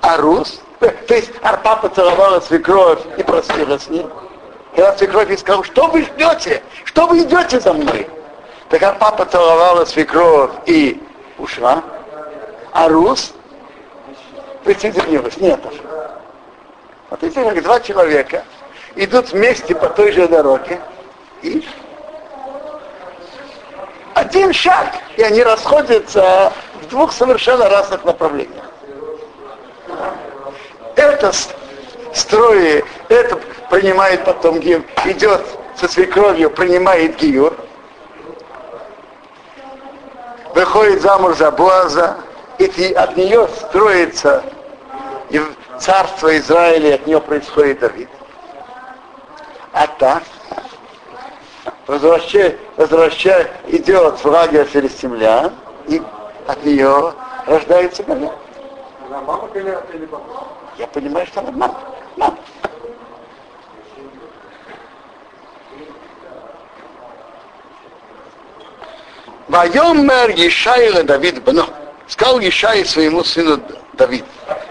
а 0.00 0.16
Рус, 0.16 0.60
то 0.80 1.14
есть 1.14 1.30
Арпа 1.42 1.76
поцеловала 1.76 2.40
свекровь 2.40 3.00
и 3.16 3.22
простила 3.22 3.78
с 3.78 3.88
ней. 3.88 4.06
Когда 4.74 4.96
свекровь 4.96 5.28
ей 5.28 5.38
сказала, 5.38 5.64
что 5.64 5.86
вы 5.86 6.02
ждете? 6.02 6.62
Что 6.84 7.06
вы 7.06 7.20
идете 7.20 7.60
за 7.60 7.72
мной? 7.72 8.08
Так 8.72 8.82
Арпа 8.84 9.12
поцеловала 9.12 9.84
свекровь 9.84 10.50
и 10.64 10.98
ушла. 11.36 11.82
А 12.72 12.88
Рус 12.88 13.34
присоединилась. 14.64 15.36
Нет. 15.36 15.60
Вот 17.10 17.22
эти 17.22 17.34
как 17.34 17.62
два 17.62 17.80
человека 17.80 18.44
идут 18.96 19.32
вместе 19.32 19.74
по 19.74 19.90
той 19.90 20.12
же 20.12 20.26
дороге 20.26 20.80
и 21.42 21.62
один 24.14 24.54
шаг, 24.54 24.94
и 25.18 25.22
они 25.22 25.42
расходятся 25.42 26.50
в 26.80 26.88
двух 26.88 27.12
совершенно 27.12 27.68
разных 27.68 28.06
направлениях. 28.06 28.64
Это 30.96 31.30
строи, 32.14 32.82
это 33.10 33.36
принимает 33.68 34.24
потом 34.24 34.60
гиюр, 34.60 34.82
идет 35.04 35.42
со 35.76 35.88
свекровью, 35.88 36.48
принимает 36.48 37.16
гиюр, 37.16 37.54
выходит 40.54 41.02
замуж 41.02 41.36
за 41.36 41.50
Боаза, 41.50 42.16
и 42.58 42.92
от 42.92 43.16
нее 43.16 43.48
строится 43.48 44.42
и 45.30 45.40
царство 45.78 46.36
Израиля, 46.36 46.94
от 46.94 47.06
нее 47.06 47.20
происходит 47.20 47.80
Давид. 47.80 48.08
А 49.72 49.86
так, 49.86 50.22
возвращай, 51.86 52.58
возвращай, 52.76 53.50
идет 53.68 54.22
в 54.22 54.26
лагерь 54.26 54.66
филистимлян, 54.66 55.52
и 55.88 56.02
от 56.46 56.64
нее 56.64 57.14
рождается 57.46 58.02
Голиаф. 58.02 58.34
Она 59.08 59.20
мама 59.22 59.48
или, 59.54 59.78
или 59.94 60.06
папа? 60.06 60.46
Я 60.78 60.86
понимаю, 60.86 61.26
что 61.26 61.40
она 61.40 61.50
мама. 61.52 61.80
Мама. 62.16 62.36
Вайомер 69.52 70.30
Ешайра 70.30 71.02
Давид 71.02 71.44
Бно. 71.44 71.66
Сказал 72.08 72.40
Ешай 72.40 72.86
своему 72.86 73.22
сыну 73.22 73.60
Давид. 73.92 74.24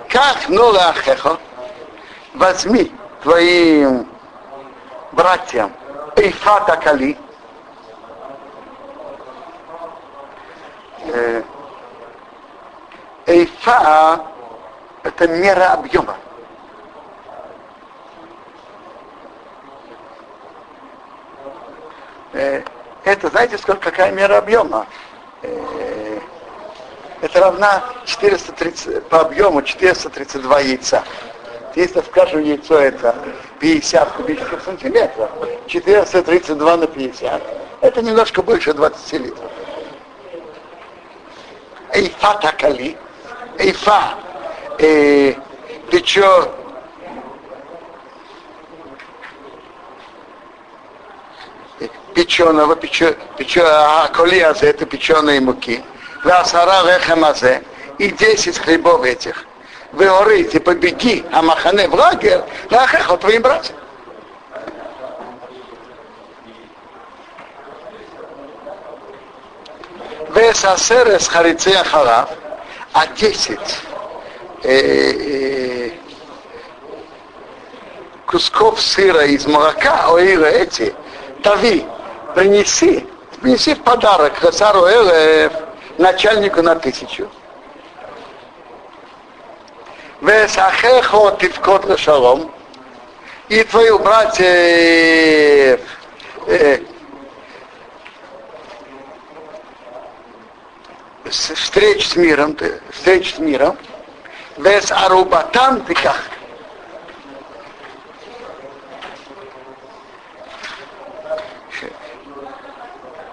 Как 0.09 0.49
Нола 0.49 0.89
Ахеха, 0.89 1.37
возьми 2.33 2.91
твоим 3.21 4.07
братьям 5.11 5.71
Эйфата 6.15 6.77
Кали, 6.77 7.15
Эйфа– 13.27 14.25
это 15.03 15.27
мера 15.27 15.73
объема. 15.73 16.17
Это, 23.11 23.27
знаете, 23.27 23.57
сколько, 23.57 23.91
какая 23.91 24.09
мера 24.13 24.37
объема? 24.37 24.87
Это 27.19 27.39
равна 27.41 27.83
430, 28.05 29.05
по 29.07 29.19
объему 29.19 29.61
432 29.61 30.59
яйца. 30.61 31.03
Если 31.75 31.99
в 31.99 32.09
каждое 32.09 32.41
яйцо 32.41 32.79
это 32.79 33.13
50 33.59 34.11
кубических 34.13 34.61
сантиметров, 34.63 35.29
432 35.67 36.77
на 36.77 36.87
50, 36.87 37.41
это 37.81 38.01
немножко 38.01 38.41
больше 38.41 38.73
20 38.73 39.13
литров. 39.19 39.51
Эйфа 41.93 42.39
такали, 42.41 42.97
эйфа, 43.57 44.13
э, 44.79 45.33
плечо 45.89 46.49
печеного, 52.13 52.75
печо, 52.75 53.13
печо, 53.37 53.63
а 53.65 54.07
колия 54.09 54.55
это 54.61 54.85
печеные 54.85 55.41
муки. 55.41 55.83
Васара 56.23 56.83
вехамазе 56.85 57.63
и 57.97 58.09
10 58.09 58.57
хлебов 58.59 59.03
этих. 59.03 59.45
Вы 59.91 60.05
говорите, 60.05 60.59
побеги, 60.59 61.25
а 61.31 61.41
махане 61.41 61.87
в 61.87 61.95
лагерь, 61.95 62.41
лахеха 62.69 63.17
твоим 63.17 63.41
братьям. 63.41 63.75
Весасерес 70.33 71.27
харице 71.27 71.73
ахарав, 71.73 72.29
а 72.93 73.07
10 73.07 73.59
э, 74.63 74.69
э, 74.69 75.91
кусков 78.25 78.79
сыра 78.79 79.25
из 79.25 79.45
молока, 79.45 80.05
оира 80.07 80.45
эти, 80.45 80.95
тави, 81.43 81.85
принеси, 82.33 83.07
принеси 83.41 83.75
в 83.75 83.83
подарок 83.83 84.37
Хасару 84.37 84.85
Элев, 84.85 85.53
начальнику 85.97 86.61
на 86.61 86.75
тысячу. 86.75 87.29
Весахехо 90.21 91.37
тивкот 91.39 91.99
шалом. 91.99 92.51
И 93.49 93.63
твою 93.63 93.99
братьев 93.99 95.81
э, 96.47 96.79
встреч 101.29 102.07
с 102.07 102.15
миром, 102.15 102.55
встреч 102.91 103.35
с 103.35 103.39
миром, 103.39 103.77
без 104.57 104.91
арубатантиках, 104.91 106.17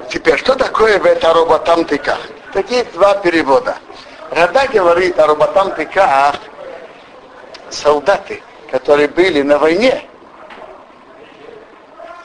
Теперь, 0.09 0.39
что 0.39 0.55
такое 0.55 0.99
это 0.99 1.35
роботамтыках? 1.35 2.19
Такие 2.55 2.85
два 2.85 3.15
перевода. 3.15 3.77
Рада 4.31 4.67
говорит 4.73 5.19
о 5.19 5.27
роботамтыках 5.27 6.37
солдаты, 7.69 8.43
которые 8.71 9.09
были 9.09 9.43
на 9.43 9.59
войне, 9.59 10.03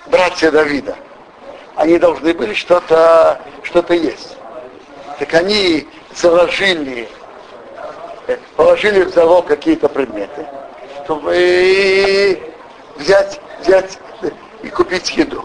братья 0.06 0.50
Давида. 0.50 0.96
Они 1.76 1.98
должны 1.98 2.34
были 2.34 2.54
что-то 2.54 3.41
что 3.63 3.93
есть. 3.93 4.38
Так 5.19 5.34
они 5.34 5.88
заложили, 6.15 7.10
положили 8.56 9.04
в 9.04 9.13
залог 9.13 9.48
какие-то 9.48 9.89
предметы, 9.89 10.46
чтобы 11.04 12.39
взять, 12.96 13.41
взять 13.60 14.00
и 14.62 14.69
купить 14.69 15.12
еду 15.17 15.43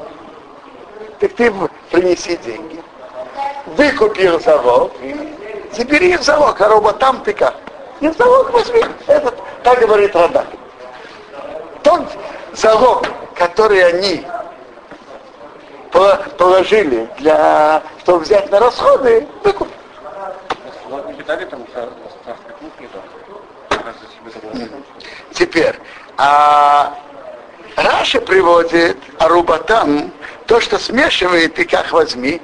так 1.19 1.33
ты 1.35 1.53
принеси 1.91 2.37
деньги, 2.37 2.83
выкупи 3.67 4.39
залог, 4.41 4.93
забери 5.73 6.17
в 6.17 6.23
залог, 6.23 6.61
а 6.61 6.69
робот 6.69 6.99
там 6.99 7.23
ты 7.23 7.33
как? 7.33 7.57
И 8.01 8.09
в 8.09 8.17
залог 8.17 8.53
возьми. 8.53 8.85
Этот, 9.07 9.35
так 9.65 9.81
говорит 9.81 10.15
Радак. 10.15 10.47
Тот 11.83 12.03
залог, 12.53 13.07
который 13.35 13.81
они 13.81 14.25
положили 16.37 17.09
для, 17.19 17.83
чтобы 18.03 18.21
взять 18.21 18.51
на 18.51 18.61
расходы, 18.61 19.27
выкуп. 19.43 19.69
Теперь, 25.33 25.75
а 26.17 26.97
Раша 27.79 28.21
приводит 28.21 28.97
Арубатам 29.21 30.11
то, 30.47 30.61
что 30.61 30.81
смешивает 30.81 31.57
и 31.61 31.65
как 31.65 31.93
возьми, 31.93 32.43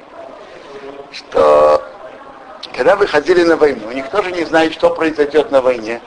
что 1.11 1.83
когда 2.73 2.95
выходили 2.95 3.43
на 3.43 3.57
войну, 3.57 3.91
никто 3.91 4.21
же 4.21 4.31
не 4.31 4.45
знает, 4.45 4.73
что 4.73 4.91
произойдет 4.91 5.51
на 5.51 5.61
войне. 5.61 6.01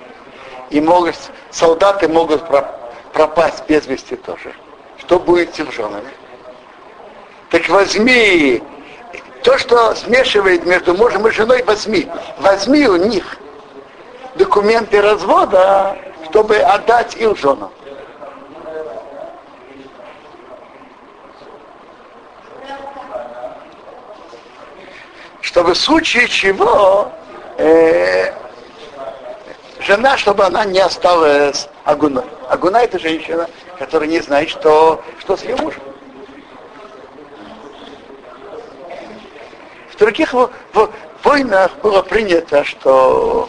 И 0.71 0.81
могут, 0.81 1.15
солдаты 1.51 2.09
могут 2.09 2.43
пропасть 3.13 3.65
без 3.69 3.87
вести 3.87 4.17
тоже. 4.17 4.55
Что 4.97 5.19
будет 5.19 5.55
с 5.55 5.59
женами? 5.75 6.11
Так 7.51 7.69
возьми 7.69 8.63
то, 9.43 9.59
что 9.59 9.95
смешивает 9.95 10.65
между 10.65 10.95
мужем 10.95 11.29
и 11.29 11.31
женой, 11.33 11.63
возьми. 11.65 12.09
Возьми 12.39 12.89
у 12.89 12.97
них 12.97 13.37
документы 14.37 15.03
развода, 15.03 15.99
чтобы 16.31 16.57
отдать 16.57 17.15
их 17.17 17.37
женам. 17.37 17.71
Чтобы 25.49 25.73
в 25.73 25.79
случае 25.79 26.29
чего 26.29 27.11
э, 27.57 28.35
жена, 29.81 30.19
чтобы 30.19 30.45
она 30.45 30.67
не 30.67 30.79
осталась 30.79 31.71
агуной. 31.85 32.25
Агуна 32.51 32.83
это 32.83 32.99
женщина, 32.99 33.49
которая 33.79 34.11
не 34.11 34.21
знает, 34.21 34.51
что, 34.51 35.03
что 35.19 35.39
с 35.39 35.45
ее 35.45 35.57
мужем. 35.57 35.81
В 39.91 39.97
других 39.97 40.35
в, 40.35 40.51
в 40.75 40.91
войнах 41.25 41.75
было 41.79 42.03
принято, 42.03 42.63
что 42.63 43.49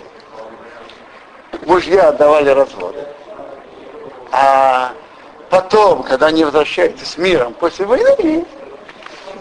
мужья 1.65 2.13
давали 2.13 2.49
разводы. 2.51 3.05
А 4.31 4.93
потом, 5.49 6.03
когда 6.03 6.27
они 6.27 6.45
возвращаются 6.45 7.05
с 7.05 7.17
миром 7.17 7.53
после 7.55 7.85
войны, 7.85 8.45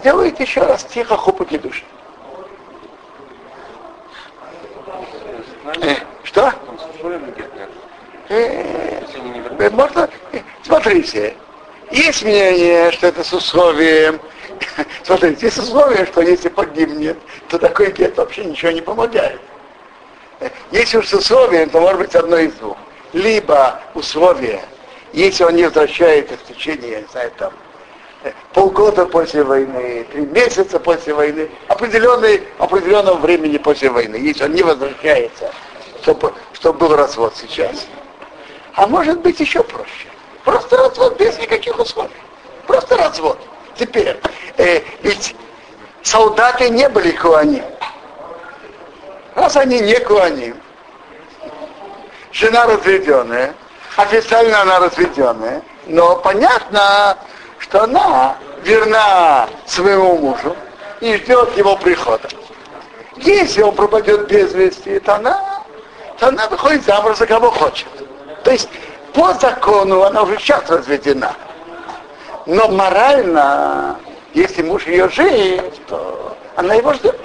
делают 0.03 0.37
еще 0.41 0.59
раз 0.59 0.83
тихо 0.83 1.15
хупаки 1.15 1.57
души. 1.57 1.85
Э, 5.77 5.95
что? 6.23 6.53
Э, 8.29 9.69
можно, 9.69 10.09
смотрите, 10.63 11.35
есть 11.91 12.23
мнение, 12.23 12.91
что 12.91 13.07
это 13.07 13.23
с 13.23 13.33
условием, 13.33 14.19
смотрите, 15.03 15.45
есть 15.45 15.57
условие, 15.57 16.05
что 16.05 16.21
если 16.21 16.49
погибнет, 16.49 17.17
то 17.49 17.59
такой 17.59 17.91
гет 17.91 18.17
вообще 18.17 18.45
ничего 18.45 18.71
не 18.71 18.81
помогает. 18.81 19.39
Если 20.71 20.97
уж 20.97 21.07
с 21.07 21.13
условием, 21.13 21.69
то 21.69 21.81
может 21.81 21.99
быть 21.99 22.15
одно 22.15 22.37
из 22.37 22.53
двух. 22.53 22.77
Либо 23.13 23.81
условие, 23.93 24.61
если 25.13 25.43
он 25.43 25.55
не 25.55 25.63
возвращается 25.63 26.37
в 26.37 26.43
течение, 26.43 26.91
я 26.91 27.01
не 27.01 27.07
знаю, 27.07 27.31
там, 27.37 27.53
полгода 28.53 29.05
после 29.05 29.43
войны, 29.43 30.05
три 30.11 30.21
месяца 30.21 30.79
после 30.79 31.13
войны, 31.13 31.49
определенный, 31.67 32.43
определенного 32.57 33.17
времени 33.17 33.57
после 33.57 33.89
войны, 33.89 34.15
если 34.15 34.45
он 34.45 34.53
не 34.53 34.63
возвращается, 34.63 35.51
чтобы, 36.01 36.33
чтобы 36.53 36.79
был 36.79 36.95
развод 36.95 37.33
сейчас. 37.35 37.87
А 38.75 38.87
может 38.87 39.19
быть 39.21 39.39
еще 39.39 39.63
проще. 39.63 40.07
Просто 40.43 40.77
развод 40.77 41.17
без 41.17 41.37
никаких 41.37 41.77
условий. 41.77 42.09
Просто 42.65 42.97
развод. 42.97 43.39
Теперь, 43.75 44.19
э, 44.57 44.81
ведь 45.03 45.35
солдаты 46.01 46.69
не 46.69 46.87
были 46.89 47.11
куаним. 47.11 47.63
Раз 49.35 49.55
они 49.57 49.79
не 49.79 49.95
куаним, 49.99 50.55
жена 52.31 52.65
разведенная, 52.65 53.53
официально 53.95 54.61
она 54.61 54.79
разведенная, 54.79 55.61
но 55.87 56.17
понятно, 56.17 57.17
что 57.59 57.83
она 57.83 58.37
верна 58.63 59.47
своему 59.65 60.17
мужу 60.17 60.55
и 61.01 61.15
ждет 61.17 61.57
его 61.57 61.75
прихода. 61.75 62.27
Если 63.17 63.61
он 63.61 63.75
пропадет 63.75 64.27
без 64.27 64.53
вести, 64.53 64.99
то 64.99 65.15
она, 65.15 65.63
то 66.17 66.27
она 66.27 66.47
выходит 66.47 66.85
замуж 66.85 67.17
за 67.17 67.27
кого 67.27 67.51
хочет. 67.51 67.87
То 68.43 68.51
есть 68.51 68.69
по 69.13 69.33
закону 69.33 70.03
она 70.03 70.23
уже 70.23 70.37
сейчас 70.39 70.69
разведена. 70.69 71.33
Но 72.45 72.69
морально, 72.69 73.97
если 74.33 74.63
муж 74.63 74.87
ее 74.87 75.09
жив, 75.09 75.61
то 75.87 76.37
она 76.55 76.75
его 76.75 76.93
ждет. 76.93 77.19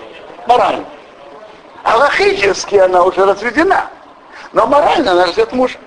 Морально. 0.46 0.84
А 1.84 1.96
логически 1.96 2.76
она 2.76 3.04
уже 3.04 3.24
разведена. 3.24 3.88
Но 4.52 4.66
морально 4.66 5.12
она 5.12 5.26
ждет 5.28 5.52
мужа. 5.52 5.78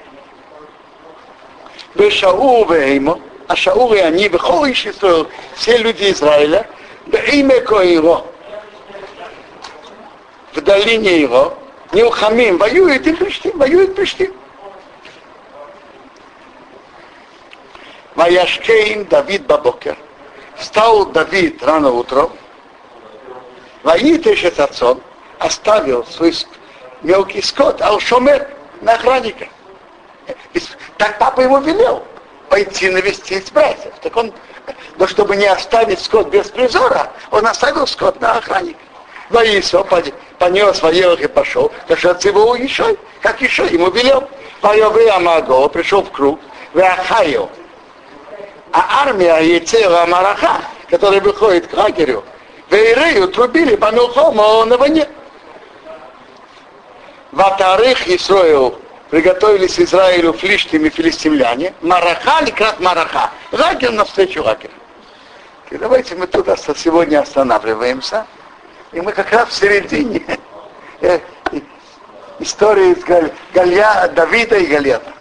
Бешау 1.96 2.66
веймо, 2.66 3.20
а 3.48 3.56
и 3.56 4.00
они, 4.00 4.28
Бехол 4.28 4.66
Ишису, 4.70 5.30
все 5.56 5.78
люди 5.78 6.12
Израиля, 6.12 6.68
имя 7.32 7.62
Коиро, 7.62 8.26
в 10.54 10.62
долине 10.62 11.22
его, 11.22 11.58
Нилхамим, 11.94 12.58
воюет 12.58 13.08
и 13.08 13.14
Приштим, 13.14 13.58
воюет 13.58 13.96
Приштим. 13.96 14.34
Ваяшкейн 18.16 19.06
Давид 19.06 19.46
Бабокер. 19.46 19.98
Встал 20.58 21.06
Давид 21.06 21.64
рано 21.64 21.92
утром, 21.92 22.32
Ваитеш 23.84 24.44
отцом, 24.44 25.00
оставил 25.38 26.04
свой 26.08 26.34
мелкий 27.04 27.44
скот, 27.44 27.82
Алшомер, 27.82 28.50
на 28.82 28.96
охранника. 28.96 29.48
Так 30.98 31.20
папа 31.20 31.42
ему 31.42 31.60
велел 31.60 32.04
пойти 32.50 32.90
навестить 32.90 33.52
братьев. 33.52 33.94
Так 34.02 34.16
он, 34.16 34.34
но 34.98 35.08
чтобы 35.08 35.36
не 35.36 35.46
оставить 35.46 36.00
скот 36.00 36.30
без 36.30 36.50
призора, 36.50 37.12
он 37.32 37.46
оставил 37.46 37.88
скот 37.88 38.20
на 38.22 38.34
охранника. 38.34 38.80
Воисо 39.30 39.86
понес 40.40 40.82
воевых 40.82 41.22
и 41.22 41.28
пошел, 41.28 41.72
как 41.88 42.02
его 42.24 42.56
еще, 42.56 42.96
как 43.22 43.42
еще, 43.42 43.66
ему 43.68 43.90
велел. 43.90 44.28
Воевы 44.62 45.10
Амаго 45.10 45.68
пришел 45.68 46.02
в 46.02 46.12
круг, 46.12 46.40
в 46.74 46.80
Ахайо. 46.80 47.50
А 48.72 49.04
армия 49.06 49.40
Ецела 49.40 50.06
Мараха, 50.06 50.62
которая 50.90 51.22
выходит 51.22 51.68
к 51.68 51.74
лагерю, 51.74 52.24
в 52.70 52.74
Ирею 52.74 53.28
трубили 53.30 53.76
по 53.76 53.92
Милхому 53.92 54.66
на 54.66 54.78
войне. 54.78 55.08
Ватарых 57.32 58.08
Исроил 58.08 58.80
приготовились 59.10 59.80
Израилю 59.80 60.34
флиштим 60.34 60.86
и 60.86 60.90
филистимляне, 60.90 61.74
Мараха 61.82 62.44
ликрат 62.44 62.80
Мараха, 62.80 63.32
лагерь 63.52 63.92
навстречу 63.92 64.44
лагерю. 64.44 64.74
И 65.70 65.78
давайте 65.78 66.16
мы 66.16 66.28
туда 66.28 66.56
сегодня 66.56 67.20
останавливаемся, 67.20 68.26
и 68.92 69.02
мы 69.02 69.12
как 69.12 69.32
раз 69.32 69.50
в 69.50 69.54
середине 69.54 70.24
э, 71.02 71.20
истории 72.40 72.94
Галь, 73.06 73.32
Галья, 73.54 74.08
Давида 74.16 74.58
и 74.58 74.66
Галета. 74.66 75.14